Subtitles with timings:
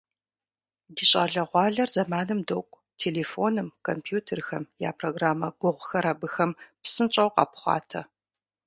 [0.95, 8.01] Ди щӏалэгъуалэр зэманым докӏу- телефоным, компьютерхэм я программэ гугъухэр абыхэм псынщӏэу къапхъуатэ.